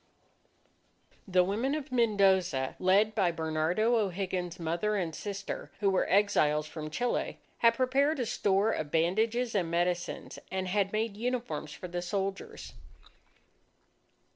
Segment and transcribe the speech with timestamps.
[1.27, 6.89] The women of Mendoza, led by Bernardo O'Higgins's mother and sister who were exiles from
[6.89, 12.01] Chile, had prepared a store of bandages and medicines, and had made uniforms for the
[12.01, 12.73] soldiers.